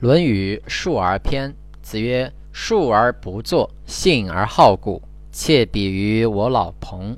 [0.00, 1.52] 论语述而篇。
[1.82, 7.16] 子曰：“述而不作，信而好古，窃比于我老彭。”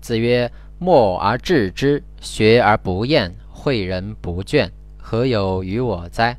[0.00, 0.50] 子曰
[0.80, 6.36] ：“默而志之，学而不厌，诲人不倦，何有于我哉？”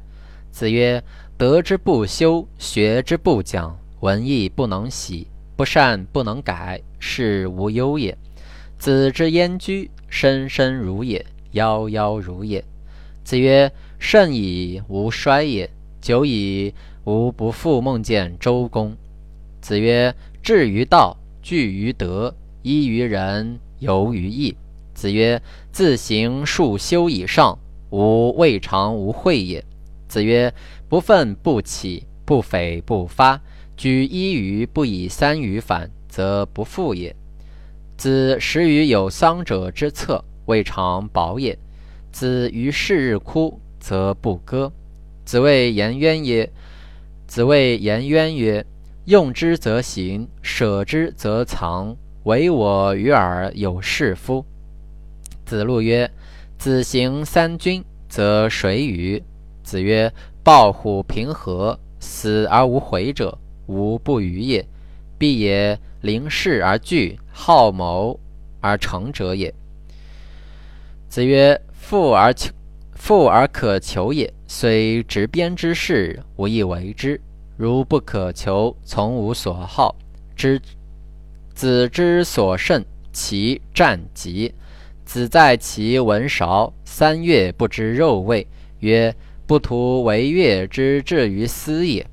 [0.52, 1.02] 子曰
[1.38, 8.18] ：“得之不修，学之不讲，文艺不能习，不善不能改，是无忧也。
[8.78, 12.62] 子之焉居，生生如也，夭夭如也。”
[13.24, 15.68] 子曰：“盛矣，吾衰也；
[16.02, 16.74] 久矣，
[17.06, 18.96] 吾不复梦见周公。”
[19.62, 24.56] 子曰：“志于道，据于德，依于仁，游于义。”
[24.94, 25.42] 子曰
[25.72, 27.60] ：“自行数修以上，
[27.92, 29.64] 吾未尝无会也。”
[30.08, 30.54] 子曰
[30.88, 33.42] ：“不愤不启，不悱不发。
[33.76, 37.16] 举一隅不以三隅反，则不复也。”
[37.98, 41.58] 子食于有丧者之侧，未尝饱也。
[42.12, 44.72] 子于是日哭，则不歌。
[45.28, 46.50] 子谓颜渊曰
[47.28, 48.66] ：“子谓颜渊曰
[49.04, 51.98] ：‘用之则行，舍之则藏。
[52.24, 54.46] 唯我与尔有是夫。’”
[55.46, 56.10] 子路曰
[56.58, 59.22] ：“子行三军，则谁与？”
[59.64, 60.10] 子曰
[60.46, 64.66] ：“抱虎平和，死而无悔者，无不与也。
[65.18, 68.18] 必也临事而惧，好谋
[68.62, 69.54] 而成者也。”
[71.10, 72.54] 子曰：“富而求，
[72.98, 74.34] 富而可求也。
[74.48, 77.22] 虽执鞭之事，无以为之。
[77.56, 79.96] 如不可求，从无所好。
[80.36, 80.62] 知
[81.54, 84.54] 子之所胜，其战疾。
[85.06, 88.46] 子在其闻韶，三月不知肉味，
[88.80, 89.16] 曰。”
[89.48, 92.06] 不图为乐之至于斯也。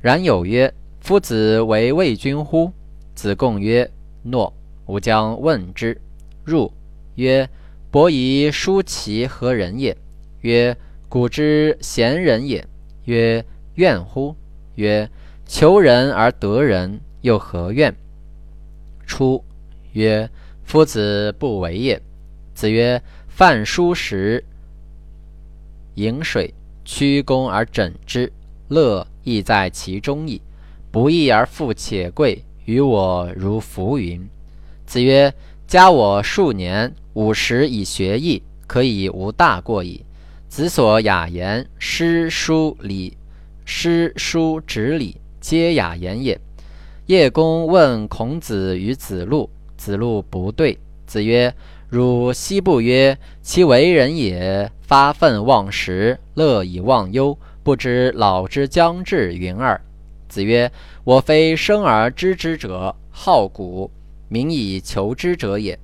[0.00, 2.72] 然有曰：“夫子为魏君乎？”
[3.14, 3.88] 子贡曰
[4.26, 4.52] ：“诺。”
[4.86, 5.96] 吾将问之。
[6.42, 6.72] 入
[7.14, 7.48] 曰
[7.96, 9.96] ：“伯夷叔齐何人也？”
[10.44, 10.76] 曰
[11.08, 12.62] ：“古之贤人也。”
[13.06, 13.42] 曰
[13.76, 14.36] ：“怨乎？”
[14.76, 15.08] 曰
[15.48, 17.96] ：“求人而得人，又何怨？”
[19.06, 19.42] 出
[19.94, 20.28] 曰
[20.62, 21.98] ：“夫子不为也。”
[22.52, 24.44] 子曰：“饭疏食。”
[25.96, 26.52] 饮水，
[26.84, 28.30] 曲肱而枕之，
[28.68, 30.42] 乐亦在其中矣。
[30.90, 34.28] 不义而富且贵，于我如浮云。
[34.84, 35.32] 子曰
[35.66, 40.04] ：“加我数年，五十以学艺，可以无大过矣。”
[40.48, 43.16] 子所雅言，诗书礼，
[43.64, 46.40] 诗书直礼，皆雅言也。
[47.06, 50.78] 叶公问孔子与子路，子路不对。
[51.04, 51.52] 子曰：
[51.90, 59.80] 汝昔不曰其为人也，发愤忘食，乐以忘忧，不知老之将至云耳。
[60.28, 60.70] 子曰：
[61.02, 63.90] 我非生而知之者，好古，
[64.28, 65.78] 民以求之者也。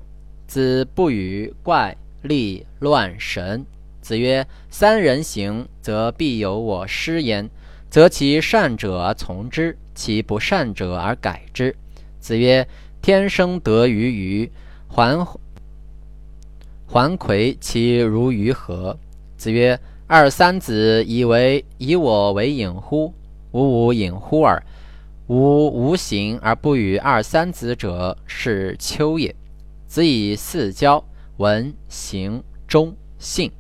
[0.47, 3.65] 子不与怪力乱神。
[4.01, 7.49] 子曰：三人行，则必有我师焉，
[7.89, 11.75] 则其善者而从之，其不善者而改之。
[12.21, 12.67] 子曰：
[13.01, 14.51] 天生得于鱼，
[14.89, 15.27] 还。
[16.87, 18.99] 还魁其如鱼何？
[19.39, 23.15] 子曰：“二三子以为以我为隐乎？
[23.53, 24.63] 吾无隐乎耳。
[25.33, 29.35] 吾无形而不与二三子者，是丘也。”
[29.89, 31.03] 子以四交：
[31.39, 33.51] 文、行、忠、信。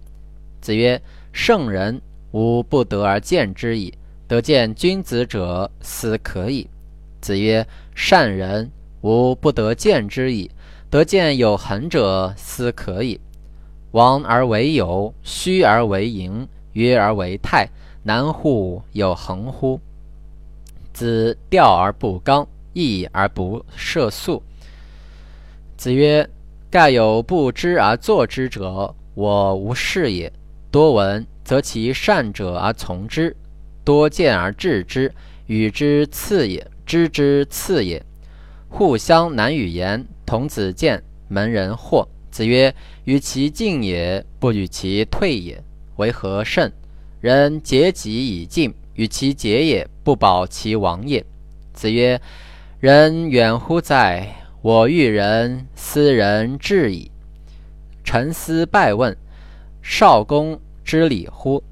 [0.60, 1.00] 子曰
[1.32, 1.98] ：“圣人，
[2.32, 3.90] 吾不得而见之矣。
[4.28, 6.68] 得见君子者，斯可矣。”
[7.22, 7.66] 子曰
[7.96, 10.50] ：“善人，吾不得见之矣。”
[10.90, 13.18] 得见有恒者，斯可矣。
[13.92, 17.66] 王而为有，虚而为盈，约而为泰，
[18.02, 19.80] 难乎有恒乎？
[20.92, 24.42] 子钓而不刚，义而不涉素。
[25.76, 26.28] 子曰：
[26.70, 30.32] 盖有不知而作之者，我无是也。
[30.70, 33.36] 多闻则其善者而从之，
[33.84, 35.12] 多见而治之，
[35.46, 38.02] 与之次也，知之次也。
[38.68, 40.06] 互相难与言。
[40.24, 42.74] 童子见门人惑，子曰
[43.04, 45.62] ：“与其进也，不与其退也，
[45.96, 46.72] 为何甚？
[47.20, 51.24] 人竭己以进，与其竭也，不保其亡也。”
[51.72, 52.20] 子曰
[52.80, 54.28] ：“人远乎哉？
[54.60, 57.10] 我欲人斯人至矣。”
[58.04, 59.16] 臣思拜问
[59.82, 61.62] ：“少公知礼乎？”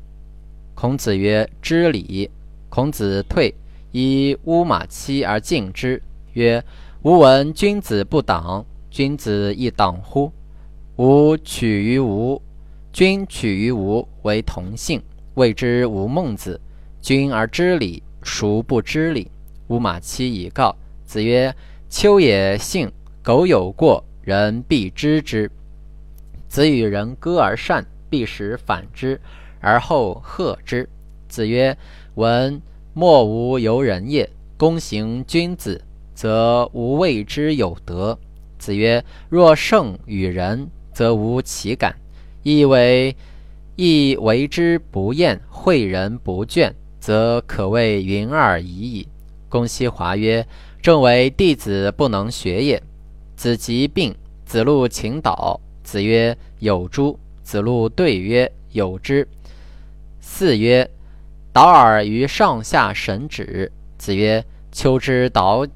[0.74, 2.30] 孔子曰：“知礼。”
[2.70, 3.54] 孔子退，
[3.92, 6.02] 以乌马期而进之，
[6.32, 6.62] 曰。
[7.02, 10.30] 吾闻君子不党，君子亦党乎？
[10.96, 12.42] 吾取于吾，
[12.92, 15.02] 君取于吾，为同姓，
[15.32, 16.60] 谓之吾孟子。
[17.00, 19.30] 君而知礼，孰不知礼？
[19.68, 20.76] 吾马期以告。
[21.04, 21.54] 子曰
[21.88, 22.90] ：“丘也信，
[23.22, 25.50] 苟有过，人必知之。
[26.48, 29.20] 子与人歌而善，必使反之，
[29.60, 30.88] 而后贺之。”
[31.28, 31.76] 子曰
[32.16, 32.60] ：“闻
[32.92, 34.28] 莫无由人也。
[34.56, 35.82] 公行君子，
[36.14, 38.18] 则无谓之有德。”
[38.58, 41.92] 子曰：“若圣与人，则无其感；
[42.42, 43.16] 亦为
[43.74, 46.70] 亦为之不厌，诲人不倦，
[47.00, 49.08] 则可谓云尔已矣。”
[49.48, 50.46] 公西华曰
[50.80, 52.80] ：“正为弟子不能学也。”
[53.34, 54.14] 子疾病，
[54.44, 55.60] 子路请导。
[55.82, 59.26] 子曰：“有诸？”子路对曰：“有之。”
[60.20, 60.88] 四曰
[61.52, 65.66] ：“导尔于上下神止。”子曰：“秋之导，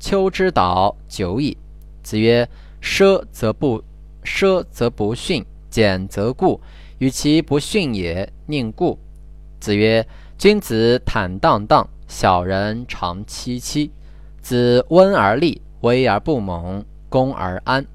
[0.00, 1.56] 秋之导久矣。”
[2.02, 2.48] 子曰
[2.80, 3.82] ：“奢则不
[4.24, 6.58] 奢则不逊，俭则固。
[6.98, 8.98] 与其不逊也，宁固。”
[9.60, 10.06] 子曰
[10.42, 13.92] ：“君子坦荡荡，小人长戚戚。
[14.40, 17.86] 子温而立，威而不猛，恭而安。”